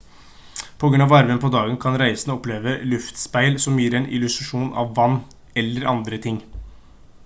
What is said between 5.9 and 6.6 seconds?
andre ting